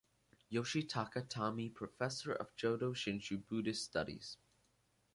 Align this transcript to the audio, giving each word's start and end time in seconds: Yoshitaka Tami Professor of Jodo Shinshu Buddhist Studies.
Yoshitaka 0.51 1.27
Tami 1.29 1.71
Professor 1.75 2.33
of 2.33 2.55
Jodo 2.55 2.91
Shinshu 2.95 3.45
Buddhist 3.47 3.83
Studies. 3.85 4.35